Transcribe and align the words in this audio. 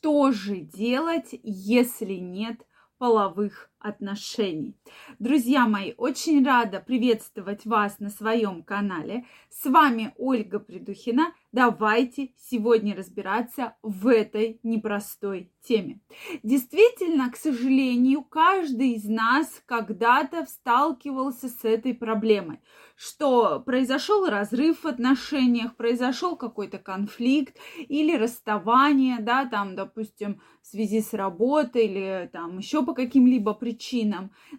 что 0.00 0.32
же 0.32 0.60
делать, 0.60 1.28
если 1.42 2.14
нет 2.14 2.66
половых 2.96 3.69
отношений. 3.80 4.76
Друзья 5.18 5.66
мои, 5.66 5.94
очень 5.96 6.44
рада 6.44 6.80
приветствовать 6.80 7.66
вас 7.66 7.98
на 7.98 8.10
своем 8.10 8.62
канале. 8.62 9.24
С 9.50 9.64
вами 9.68 10.14
Ольга 10.16 10.58
Придухина. 10.58 11.32
Давайте 11.52 12.32
сегодня 12.38 12.94
разбираться 12.94 13.76
в 13.82 14.06
этой 14.06 14.60
непростой 14.62 15.50
теме. 15.62 16.00
Действительно, 16.42 17.30
к 17.30 17.36
сожалению, 17.36 18.22
каждый 18.22 18.92
из 18.92 19.04
нас 19.04 19.62
когда-то 19.66 20.46
сталкивался 20.46 21.48
с 21.48 21.64
этой 21.64 21.94
проблемой, 21.94 22.60
что 22.94 23.60
произошел 23.60 24.26
разрыв 24.26 24.84
в 24.84 24.86
отношениях, 24.86 25.74
произошел 25.76 26.36
какой-то 26.36 26.78
конфликт 26.78 27.56
или 27.88 28.16
расставание, 28.16 29.18
да, 29.20 29.46
там, 29.46 29.74
допустим, 29.74 30.40
в 30.62 30.66
связи 30.66 31.00
с 31.00 31.14
работой 31.14 31.86
или 31.86 32.30
там 32.32 32.58
еще 32.58 32.84
по 32.84 32.94
каким-либо 32.94 33.54
причинам, 33.54 33.69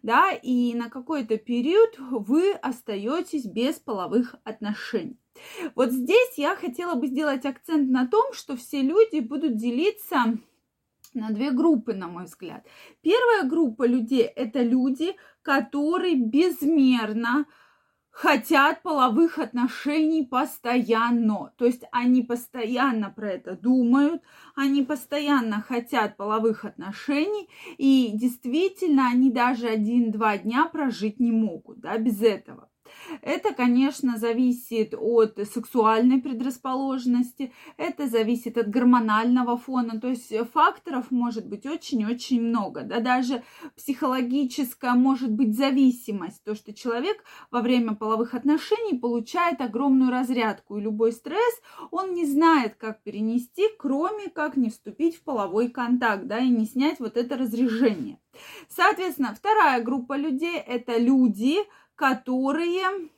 да, 0.01 0.31
и 0.31 0.73
на 0.73 0.89
какой-то 0.89 1.37
период 1.37 1.97
вы 1.97 2.51
остаетесь 2.53 3.45
без 3.45 3.75
половых 3.75 4.35
отношений. 4.43 5.17
Вот 5.75 5.91
здесь 5.91 6.37
я 6.37 6.55
хотела 6.55 6.95
бы 6.95 7.07
сделать 7.07 7.45
акцент 7.45 7.89
на 7.89 8.07
том, 8.07 8.33
что 8.33 8.55
все 8.55 8.81
люди 8.81 9.19
будут 9.19 9.57
делиться 9.57 10.37
на 11.13 11.29
две 11.31 11.51
группы, 11.51 11.93
на 11.93 12.07
мой 12.07 12.25
взгляд. 12.25 12.65
Первая 13.01 13.43
группа 13.43 13.85
людей– 13.85 14.21
это 14.35 14.61
люди, 14.61 15.15
которые 15.41 16.15
безмерно 16.15 17.45
хотят 18.11 18.83
половых 18.83 19.39
отношений 19.39 20.23
постоянно. 20.25 21.53
То 21.57 21.65
есть 21.65 21.83
они 21.91 22.21
постоянно 22.21 23.09
про 23.09 23.31
это 23.31 23.55
думают, 23.55 24.21
они 24.55 24.83
постоянно 24.83 25.61
хотят 25.61 26.17
половых 26.17 26.65
отношений, 26.65 27.49
и 27.77 28.11
действительно 28.13 29.07
они 29.07 29.31
даже 29.31 29.67
один-два 29.67 30.37
дня 30.37 30.65
прожить 30.65 31.19
не 31.19 31.31
могут, 31.31 31.79
да, 31.79 31.97
без 31.97 32.21
этого. 32.21 32.70
Это, 33.21 33.53
конечно, 33.53 34.17
зависит 34.17 34.93
от 34.97 35.39
сексуальной 35.51 36.21
предрасположенности, 36.21 37.51
это 37.77 38.07
зависит 38.07 38.57
от 38.57 38.69
гормонального 38.69 39.57
фона, 39.57 39.99
то 39.99 40.07
есть 40.07 40.33
факторов 40.53 41.11
может 41.11 41.47
быть 41.47 41.65
очень-очень 41.65 42.41
много, 42.41 42.83
да, 42.83 42.99
даже 42.99 43.43
психологическая 43.75 44.93
может 44.93 45.31
быть 45.31 45.57
зависимость, 45.57 46.43
то, 46.43 46.55
что 46.55 46.73
человек 46.73 47.23
во 47.49 47.61
время 47.61 47.95
половых 47.95 48.33
отношений 48.33 48.97
получает 48.97 49.61
огромную 49.61 50.11
разрядку, 50.11 50.77
и 50.77 50.81
любой 50.81 51.11
стресс 51.11 51.61
он 51.91 52.13
не 52.13 52.25
знает, 52.25 52.75
как 52.75 53.01
перенести, 53.03 53.63
кроме 53.77 54.29
как 54.29 54.57
не 54.57 54.69
вступить 54.69 55.15
в 55.17 55.23
половой 55.23 55.69
контакт, 55.69 56.25
да, 56.25 56.39
и 56.39 56.49
не 56.49 56.65
снять 56.65 56.99
вот 56.99 57.17
это 57.17 57.37
разрежение. 57.37 58.19
Соответственно, 58.69 59.35
вторая 59.35 59.83
группа 59.83 60.15
людей– 60.15 60.57
это 60.67 60.97
люди, 60.97 61.57
которые 62.01 63.11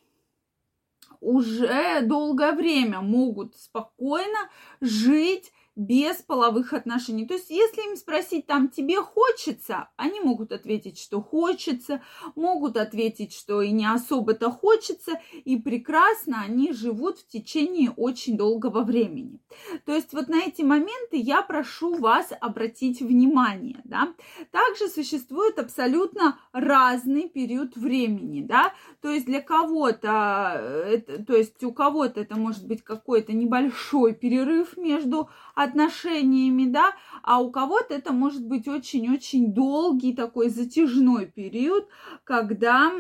уже 1.22 2.02
долгое 2.02 2.52
время 2.52 3.00
могут 3.00 3.56
спокойно 3.56 4.50
жить 4.82 5.53
без 5.76 6.18
половых 6.18 6.74
отношений. 6.74 7.26
То 7.26 7.34
есть, 7.34 7.50
если 7.50 7.90
им 7.90 7.96
спросить, 7.96 8.46
там, 8.46 8.70
тебе 8.70 9.02
хочется, 9.02 9.90
они 9.96 10.20
могут 10.20 10.52
ответить, 10.52 11.00
что 11.00 11.22
хочется, 11.22 12.02
могут 12.36 12.78
ответить, 12.78 13.34
что 13.34 13.62
и 13.62 13.72
не 13.72 13.86
особо-то 13.86 14.52
хочется, 14.52 15.20
и 15.46 15.58
прекрасно 15.58 16.42
они 16.42 16.74
живут 16.74 17.20
в 17.20 17.28
течение 17.28 17.92
очень 17.92 18.38
долгого 18.38 18.84
времени. 18.84 19.40
То 19.86 19.94
есть, 19.94 20.14
вот 20.14 20.28
на 20.28 20.42
эти 20.44 20.62
моменты 20.62 21.18
я 21.18 21.42
прошу 21.42 21.96
вас 21.96 22.32
обратить 22.40 23.02
внимание, 23.02 23.82
да. 23.84 24.14
Также 24.52 24.88
существует 24.88 25.58
абсолютно 25.58 26.40
разный 26.52 27.30
период 27.30 27.76
времени, 27.76 28.42
да, 28.42 28.74
то 29.02 29.10
есть 29.10 29.26
для 29.26 29.42
кого-то, 29.42 30.60
э, 30.60 30.98
то 31.00 31.36
есть 31.36 31.64
у 31.64 31.74
кого-то 31.74 32.22
это 32.22 32.36
может 32.38 32.68
быть 32.68 32.84
какой-то 32.84 33.34
небольшой 33.34 34.14
перерыв 34.14 34.78
между 34.78 35.30
отношениями, 35.64 36.66
да, 36.66 36.94
а 37.24 37.42
у 37.42 37.52
кого-то 37.52 37.94
это 37.94 38.14
может 38.14 38.46
быть 38.46 38.68
очень-очень 38.68 39.54
долгий 39.54 40.14
такой 40.14 40.50
затяжной 40.50 41.26
период, 41.26 41.88
когда 42.24 42.92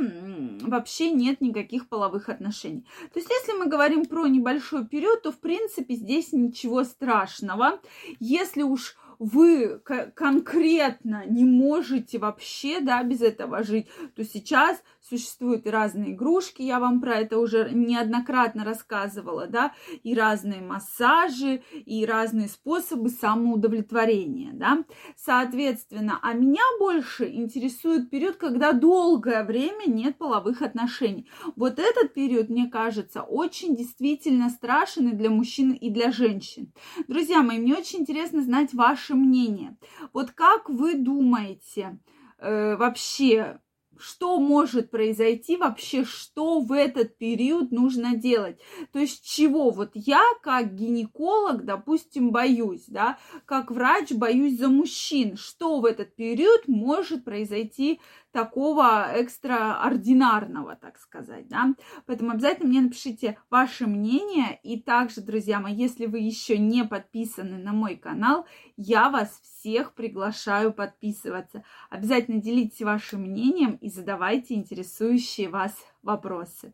вообще 0.61 1.11
нет 1.11 1.41
никаких 1.41 1.89
половых 1.89 2.29
отношений. 2.29 2.85
То 3.13 3.19
есть, 3.19 3.29
если 3.29 3.57
мы 3.57 3.67
говорим 3.67 4.05
про 4.05 4.27
небольшой 4.27 4.87
период, 4.87 5.23
то, 5.23 5.31
в 5.31 5.39
принципе, 5.39 5.95
здесь 5.95 6.31
ничего 6.33 6.83
страшного. 6.83 7.79
Если 8.19 8.63
уж 8.63 8.95
вы 9.19 9.79
конкретно 10.15 11.23
не 11.27 11.45
можете 11.45 12.17
вообще, 12.17 12.79
да, 12.79 13.03
без 13.03 13.21
этого 13.21 13.63
жить, 13.63 13.87
то 14.15 14.23
сейчас 14.25 14.81
существуют 15.07 15.67
разные 15.67 16.13
игрушки, 16.13 16.61
я 16.61 16.79
вам 16.79 17.01
про 17.01 17.15
это 17.15 17.39
уже 17.39 17.69
неоднократно 17.71 18.63
рассказывала, 18.63 19.47
да, 19.47 19.73
и 20.03 20.15
разные 20.15 20.61
массажи, 20.61 21.61
и 21.73 22.05
разные 22.05 22.47
способы 22.47 23.09
самоудовлетворения, 23.09 24.51
да. 24.53 24.83
Соответственно, 25.15 26.19
а 26.21 26.33
меня 26.33 26.63
больше 26.79 27.29
интересует 27.29 28.09
период, 28.09 28.37
когда 28.37 28.71
долгое 28.71 29.43
время 29.43 29.87
нет 29.87 30.17
половых 30.17 30.61
отношений. 30.61 31.27
Вот 31.55 31.79
этот 31.79 32.13
период, 32.13 32.49
мне 32.49 32.67
кажется, 32.67 33.21
очень 33.21 33.75
действительно 33.75 34.49
страшен 34.49 35.09
и 35.09 35.13
для 35.13 35.29
мужчин, 35.29 35.71
и 35.71 35.89
для 35.89 36.11
женщин. 36.11 36.71
Друзья 37.07 37.41
мои, 37.41 37.59
мне 37.59 37.75
очень 37.75 37.99
интересно 37.99 38.41
знать 38.41 38.73
ваше 38.73 39.15
мнение. 39.15 39.77
Вот 40.13 40.31
как 40.31 40.69
вы 40.69 40.95
думаете, 40.95 41.99
э, 42.39 42.75
вообще 42.75 43.59
что 44.03 44.37
может 44.37 44.91
произойти 44.91 45.55
вообще, 45.55 46.03
что 46.03 46.59
в 46.59 46.73
этот 46.73 47.17
период 47.17 47.71
нужно 47.71 48.15
делать. 48.17 48.59
То 48.91 48.99
есть 48.99 49.23
чего 49.23 49.71
вот 49.71 49.91
я 49.93 50.21
как 50.41 50.75
гинеколог, 50.75 51.63
допустим, 51.63 52.31
боюсь, 52.31 52.83
да, 52.87 53.17
как 53.45 53.71
врач 53.71 54.11
боюсь 54.11 54.59
за 54.59 54.67
мужчин, 54.67 55.37
что 55.37 55.79
в 55.79 55.85
этот 55.85 56.15
период 56.15 56.67
может 56.67 57.23
произойти 57.23 58.01
такого 58.33 59.11
экстраординарного, 59.13 60.75
так 60.75 60.97
сказать, 60.97 61.47
да. 61.47 61.73
Поэтому 62.07 62.31
обязательно 62.31 62.67
мне 62.67 62.81
напишите 62.81 63.37
ваше 63.49 63.85
мнение. 63.85 64.59
И 64.63 64.81
также, 64.81 65.21
друзья 65.21 65.59
мои, 65.59 65.73
если 65.73 66.07
вы 66.07 66.19
еще 66.19 66.57
не 66.57 66.83
подписаны 66.83 67.57
на 67.59 67.71
мой 67.71 67.95
канал, 67.95 68.45
я 68.75 69.09
вас 69.09 69.39
всех 69.43 69.93
приглашаю 69.93 70.73
подписываться. 70.73 71.63
Обязательно 71.91 72.41
делитесь 72.41 72.81
вашим 72.81 73.21
мнением 73.21 73.75
и 73.75 73.89
задавайте 73.89 74.55
интересующие 74.55 75.47
вас 75.47 75.77
вопросы. 76.01 76.73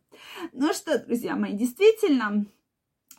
Ну 0.54 0.74
что, 0.74 0.98
друзья 0.98 1.36
мои, 1.36 1.54
действительно, 1.54 2.46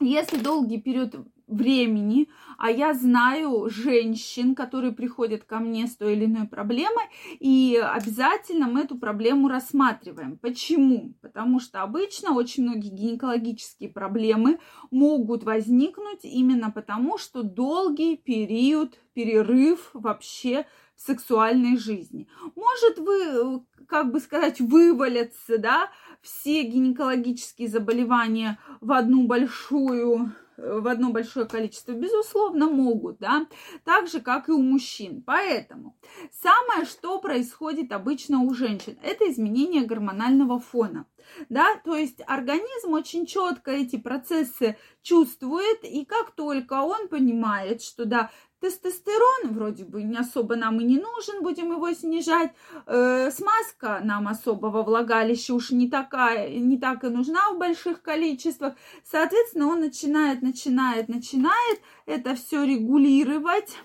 если 0.00 0.38
долгий 0.38 0.80
период 0.80 1.14
времени, 1.50 2.28
а 2.58 2.70
я 2.70 2.94
знаю 2.94 3.68
женщин, 3.68 4.54
которые 4.54 4.92
приходят 4.92 5.44
ко 5.44 5.58
мне 5.58 5.86
с 5.86 5.96
той 5.96 6.14
или 6.14 6.24
иной 6.24 6.46
проблемой, 6.46 7.04
и 7.38 7.76
обязательно 7.82 8.66
мы 8.66 8.82
эту 8.82 8.96
проблему 8.96 9.48
рассматриваем. 9.48 10.38
Почему? 10.38 11.14
Потому 11.20 11.60
что 11.60 11.82
обычно 11.82 12.34
очень 12.34 12.62
многие 12.62 12.90
гинекологические 12.90 13.90
проблемы 13.90 14.58
могут 14.90 15.44
возникнуть 15.44 16.20
именно 16.22 16.70
потому, 16.70 17.18
что 17.18 17.42
долгий 17.42 18.16
период, 18.16 18.98
перерыв 19.12 19.90
вообще 19.92 20.66
в 20.96 21.02
сексуальной 21.02 21.76
жизни. 21.78 22.28
Может 22.54 22.98
вы, 22.98 23.64
как 23.86 24.12
бы 24.12 24.20
сказать, 24.20 24.60
вывалятся, 24.60 25.58
да, 25.58 25.90
все 26.20 26.62
гинекологические 26.62 27.68
заболевания 27.68 28.58
в 28.80 28.92
одну 28.92 29.26
большую 29.26 30.32
в 30.62 30.86
одно 30.86 31.10
большое 31.10 31.46
количество, 31.46 31.92
безусловно, 31.92 32.68
могут, 32.68 33.18
да, 33.18 33.46
так 33.84 34.08
же, 34.08 34.20
как 34.20 34.48
и 34.48 34.52
у 34.52 34.62
мужчин. 34.62 35.22
Поэтому 35.24 35.96
самое, 36.30 36.84
что 36.84 37.18
происходит 37.20 37.92
обычно 37.92 38.40
у 38.40 38.54
женщин, 38.54 38.98
это 39.02 39.30
изменение 39.30 39.84
гормонального 39.84 40.60
фона, 40.60 41.06
да, 41.48 41.76
то 41.84 41.96
есть 41.96 42.22
организм 42.26 42.92
очень 42.92 43.26
четко 43.26 43.70
эти 43.70 43.96
процессы 43.96 44.76
чувствует, 45.02 45.84
и 45.84 46.04
как 46.04 46.32
только 46.32 46.74
он 46.82 47.08
понимает, 47.08 47.82
что, 47.82 48.04
да, 48.04 48.30
Тестостерон 48.60 49.54
вроде 49.54 49.84
бы 49.84 50.02
не 50.02 50.18
особо 50.18 50.54
нам 50.54 50.80
и 50.80 50.84
не 50.84 50.98
нужен, 50.98 51.42
будем 51.42 51.72
его 51.72 51.90
снижать. 51.92 52.52
Э, 52.86 53.30
смазка 53.30 54.00
нам 54.04 54.28
особо 54.28 54.66
во 54.66 54.82
влагалище 54.82 55.54
уж 55.54 55.70
не 55.70 55.88
такая, 55.88 56.50
не 56.58 56.78
так 56.78 57.02
и 57.04 57.08
нужна 57.08 57.50
в 57.52 57.58
больших 57.58 58.02
количествах. 58.02 58.74
Соответственно, 59.02 59.68
он 59.68 59.80
начинает, 59.80 60.42
начинает, 60.42 61.08
начинает 61.08 61.80
это 62.04 62.34
все 62.34 62.64
регулировать, 62.64 63.78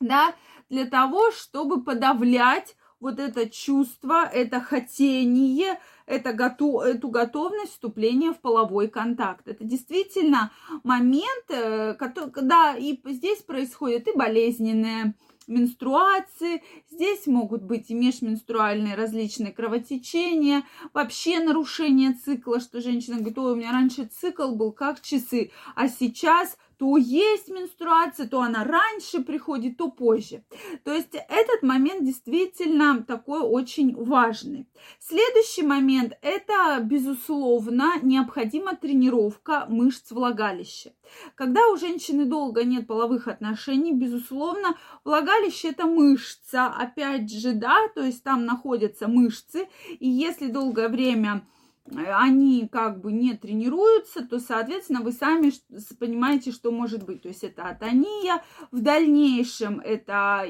да, 0.00 0.34
для 0.68 0.84
того, 0.84 1.30
чтобы 1.30 1.82
подавлять 1.82 2.76
вот 3.00 3.18
это 3.18 3.48
чувство, 3.48 4.28
это 4.30 4.60
хотение, 4.60 5.80
это 6.06 6.32
готов, 6.32 6.84
эту 6.84 7.08
готовность 7.08 7.72
вступления 7.72 8.32
в 8.32 8.40
половой 8.40 8.88
контакт. 8.88 9.46
Это 9.48 9.64
действительно 9.64 10.52
момент, 10.84 11.44
э, 11.48 11.94
когда 11.94 12.76
и 12.76 12.98
здесь 13.04 13.42
происходит 13.42 14.08
и 14.08 14.16
болезненное 14.16 15.14
менструации, 15.46 16.62
здесь 16.90 17.26
могут 17.26 17.62
быть 17.62 17.90
и 17.90 17.94
межменструальные 17.94 18.94
различные 18.94 19.52
кровотечения, 19.52 20.64
вообще 20.92 21.40
нарушение 21.40 22.12
цикла, 22.12 22.60
что 22.60 22.80
женщина 22.80 23.18
говорит, 23.18 23.38
ой, 23.38 23.52
у 23.52 23.56
меня 23.56 23.72
раньше 23.72 24.06
цикл 24.06 24.54
был 24.54 24.72
как 24.72 25.00
часы, 25.00 25.50
а 25.74 25.88
сейчас 25.88 26.56
то 26.78 26.96
есть 26.98 27.48
менструация, 27.48 28.28
то 28.28 28.40
она 28.42 28.64
раньше 28.64 29.22
приходит, 29.22 29.78
то 29.78 29.90
позже. 29.90 30.44
То 30.84 30.92
есть 30.92 31.14
этот 31.14 31.62
момент 31.62 32.04
действительно 32.04 33.02
такой 33.02 33.40
очень 33.40 33.94
важный. 33.96 34.68
Следующий 34.98 35.62
момент– 35.62 36.12
это, 36.22 36.78
безусловно, 36.82 37.94
необходима 38.02 38.76
тренировка 38.76 39.66
мышц 39.68 40.10
влагалища. 40.10 40.92
Когда 41.34 41.66
у 41.68 41.76
женщины 41.76 42.26
долго 42.26 42.64
нет 42.64 42.86
половых 42.86 43.26
отношений, 43.26 43.92
безусловно, 43.92 44.76
влагалище– 45.04 45.68
это 45.70 45.86
мышца, 45.86 46.66
опять 46.66 47.30
же, 47.30 47.52
да, 47.52 47.88
то 47.94 48.02
есть 48.02 48.22
там 48.22 48.44
находятся 48.44 49.08
мышцы, 49.08 49.68
и 49.98 50.08
если 50.08 50.48
долгое 50.48 50.88
время 50.88 51.46
они 51.94 52.68
как 52.68 53.00
бы 53.00 53.12
не 53.12 53.34
тренируются, 53.34 54.26
то, 54.26 54.38
соответственно, 54.38 55.00
вы 55.00 55.12
сами 55.12 55.52
понимаете, 55.98 56.52
что 56.52 56.70
может 56.70 57.04
быть. 57.04 57.22
То 57.22 57.28
есть 57.28 57.44
это 57.44 57.68
атония, 57.68 58.42
в 58.70 58.80
дальнейшем 58.80 59.80
это, 59.80 60.44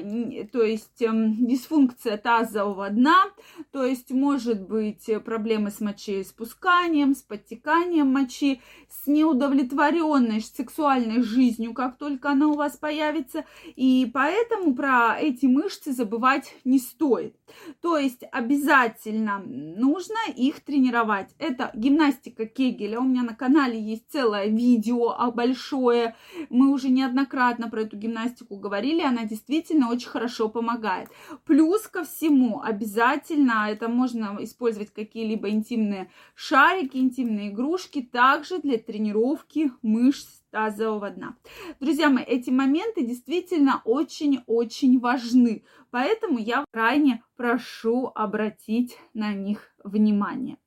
то 0.51 0.63
есть 0.63 1.01
эм, 1.01 1.45
дисфункция 1.45 2.17
тазового 2.17 2.89
дна, 2.89 3.25
то 3.71 3.83
есть 3.83 4.11
может 4.11 4.61
быть 4.61 5.09
проблемы 5.23 5.71
с 5.71 5.79
мочеиспусканием, 5.79 7.15
с 7.15 7.21
подтеканием 7.21 8.07
мочи, 8.07 8.61
с 8.89 9.07
неудовлетворенной 9.07 10.41
сексуальной 10.41 11.21
жизнью, 11.21 11.73
как 11.73 11.97
только 11.97 12.31
она 12.31 12.47
у 12.47 12.55
вас 12.55 12.77
появится. 12.77 13.45
И 13.75 14.09
поэтому 14.13 14.73
про 14.75 15.17
эти 15.19 15.45
мышцы 15.45 15.91
забывать 15.91 16.55
не 16.63 16.79
стоит. 16.79 17.35
То 17.81 17.97
есть 17.97 18.23
обязательно 18.31 19.39
нужно 19.39 20.17
их 20.35 20.61
тренировать. 20.61 21.26
Это 21.39 21.71
гимнастика 21.73 22.45
Кегеля. 22.45 22.99
У 22.99 23.03
меня 23.03 23.23
на 23.23 23.35
канале 23.35 23.79
есть 23.79 24.09
целое 24.09 24.47
видео 24.47 25.09
а, 25.17 25.31
большое. 25.31 26.15
Мы 26.49 26.71
уже 26.71 26.89
неоднократно 26.89 27.69
про 27.69 27.81
эту 27.81 27.97
гимнастику 27.97 28.57
говорили. 28.57 29.01
Она 29.01 29.25
действительно 29.25 29.89
очень 29.89 30.09
хорошо 30.09 30.49
помогает. 30.49 31.09
Плюс 31.45 31.87
ко 31.87 32.03
всему 32.03 32.61
обязательно 32.61 33.67
это 33.69 33.87
можно 33.89 34.37
использовать 34.41 34.91
какие-либо 34.93 35.49
интимные 35.49 36.09
шарики, 36.35 36.97
интимные 36.97 37.49
игрушки. 37.49 38.01
Также 38.01 38.59
для 38.59 38.77
тренировки 38.77 39.71
мышц 39.81 40.41
тазового 40.51 41.09
дна. 41.09 41.35
Друзья 41.79 42.09
мои, 42.09 42.23
эти 42.23 42.49
моменты 42.49 43.05
действительно 43.05 43.81
очень-очень 43.85 44.99
важны, 44.99 45.63
поэтому 45.91 46.39
я 46.39 46.65
крайне 46.71 47.23
прошу 47.35 48.11
обратить 48.15 48.97
на 49.13 49.33
них 49.33 49.71
внимание. 49.83 50.57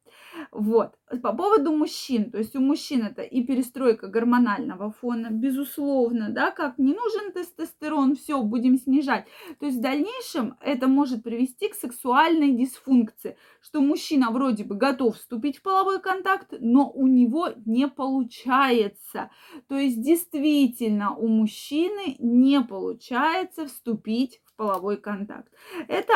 Вот. 0.53 0.95
По 1.23 1.33
поводу 1.33 1.73
мужчин, 1.73 2.31
то 2.31 2.39
есть 2.39 2.55
у 2.57 2.61
мужчин 2.61 3.05
это 3.05 3.23
и 3.23 3.43
перестройка 3.43 4.07
гормонального 4.07 4.93
фона, 4.93 5.29
безусловно, 5.31 6.29
да, 6.31 6.51
как 6.51 6.79
не 6.79 6.95
нужен 6.95 7.33
тестостерон, 7.33 8.17
все, 8.17 8.43
будем 8.43 8.79
снижать. 8.79 9.27
То 9.59 9.67
есть 9.67 9.79
в 9.79 9.83
дальнейшем 9.83 10.57
это 10.61 10.89
может 10.89 11.23
привести 11.23 11.69
к 11.69 11.75
сексуальной 11.75 12.53
дисфункции, 12.53 13.37
что 13.61 13.81
мужчина 13.81 14.31
вроде 14.31 14.65
бы 14.65 14.77
готов 14.77 15.17
вступить 15.17 15.59
в 15.59 15.63
половой 15.63 16.01
контакт, 16.01 16.55
но 16.61 16.91
у 16.91 17.07
него 17.07 17.49
не 17.67 17.89
получается. 17.89 19.31
То 19.69 19.77
есть 19.77 20.01
действительно 20.01 21.15
у 21.15 21.27
мужчины 21.29 22.17
не 22.19 22.61
получается 22.61 23.67
вступить 23.67 24.41
в 24.45 24.57
половой 24.57 24.97
контакт. 24.97 25.53
Это 25.89 26.15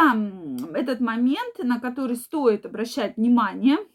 этот 0.74 1.00
момент, 1.00 1.58
на 1.58 1.80
который 1.80 2.16
стоит 2.16 2.64
обращать 2.66 3.16
внимание– 3.16 3.78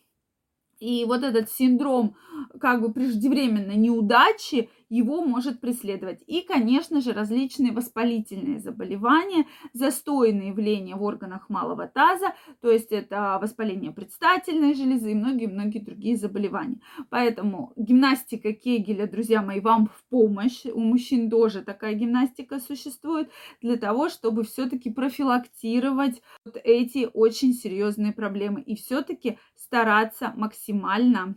и 0.80 1.06
вот 1.06 1.24
этот 1.24 1.52
синдром 1.52 2.16
как 2.60 2.82
бы 2.82 2.92
преждевременной 2.92 3.76
неудачи, 3.76 4.70
его 4.90 5.24
может 5.24 5.62
преследовать. 5.62 6.22
И, 6.28 6.42
конечно 6.42 7.02
же, 7.02 7.14
различные 7.14 7.72
воспалительные 7.72 8.60
заболевания, 8.60 9.46
застойные 9.74 10.50
явления 10.50 10.96
в 10.96 11.04
органах 11.04 11.50
малого 11.50 11.88
таза, 11.88 12.34
то 12.62 12.72
есть 12.72 12.92
это 12.92 13.38
воспаление 13.42 13.92
предстательной 13.92 14.74
железы 14.74 15.12
и 15.12 15.16
многие-многие 15.16 15.80
другие 15.80 16.18
заболевания. 16.18 16.82
Поэтому 17.10 17.74
гимнастика 17.76 18.54
Кегеля, 18.54 19.08
друзья 19.08 19.42
мои, 19.42 19.60
вам 19.60 19.88
в 19.88 20.04
помощь. 20.10 20.66
У 20.66 20.80
мужчин 20.80 21.30
тоже 21.30 21.62
такая 21.62 21.94
гимнастика 21.94 22.60
существует 22.60 23.30
для 23.62 23.78
того, 23.78 24.10
чтобы 24.10 24.44
все-таки 24.44 24.90
профилактировать 24.90 26.22
вот 26.46 26.58
эти 26.64 27.08
очень 27.14 27.54
серьезные 27.54 28.12
проблемы 28.12 28.62
и 28.62 28.76
все-таки 28.76 29.38
стараться 29.56 30.34
максимально 30.36 31.36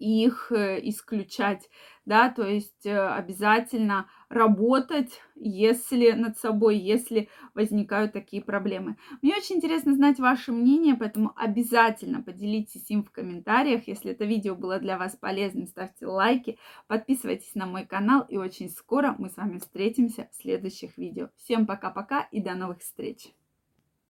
их 0.00 0.50
э, 0.50 0.80
исключать, 0.88 1.68
да, 2.06 2.30
то 2.30 2.42
есть 2.42 2.86
э, 2.86 2.98
обязательно 2.98 4.08
работать, 4.30 5.20
если 5.36 6.12
над 6.12 6.38
собой, 6.38 6.78
если 6.78 7.28
возникают 7.54 8.14
такие 8.14 8.42
проблемы. 8.42 8.96
Мне 9.20 9.36
очень 9.36 9.56
интересно 9.56 9.94
знать 9.94 10.18
ваше 10.18 10.52
мнение, 10.52 10.96
поэтому 10.96 11.32
обязательно 11.36 12.22
поделитесь 12.22 12.90
им 12.90 13.04
в 13.04 13.12
комментариях. 13.12 13.86
Если 13.86 14.12
это 14.12 14.24
видео 14.24 14.54
было 14.54 14.78
для 14.78 14.96
вас 14.96 15.16
полезным, 15.16 15.66
ставьте 15.66 16.06
лайки, 16.06 16.58
подписывайтесь 16.88 17.54
на 17.54 17.66
мой 17.66 17.84
канал, 17.84 18.24
и 18.26 18.38
очень 18.38 18.70
скоро 18.70 19.14
мы 19.18 19.28
с 19.28 19.36
вами 19.36 19.58
встретимся 19.58 20.28
в 20.32 20.42
следующих 20.42 20.96
видео. 20.96 21.28
Всем 21.36 21.66
пока-пока 21.66 22.22
и 22.32 22.40
до 22.40 22.54
новых 22.54 22.80
встреч! 22.80 23.34